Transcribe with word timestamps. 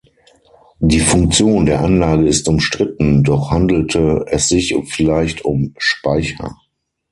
Die 0.79 0.99
Funktion 0.99 1.67
der 1.67 1.81
Anlage 1.81 2.27
ist 2.27 2.47
umstritten, 2.49 3.23
doch 3.23 3.51
handelte 3.51 4.25
es 4.29 4.47
sich 4.47 4.73
vielleicht 4.87 5.45
um 5.45 5.75
Speicher. 5.77 6.55